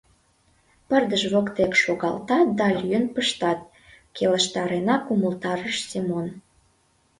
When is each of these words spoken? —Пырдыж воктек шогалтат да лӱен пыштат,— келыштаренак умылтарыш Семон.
—Пырдыж 0.87 1.23
воктек 1.33 1.71
шогалтат 1.83 2.47
да 2.59 2.67
лӱен 2.79 3.05
пыштат,— 3.15 3.59
келыштаренак 4.15 5.03
умылтарыш 5.13 5.77
Семон. 5.89 6.27